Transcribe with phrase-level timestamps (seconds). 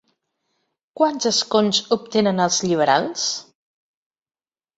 [1.01, 3.27] Quants escons obtenen els liberals?